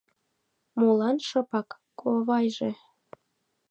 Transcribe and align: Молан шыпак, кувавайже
Молан 0.79 1.17
шыпак, 1.27 1.69
кувавайже 1.99 2.71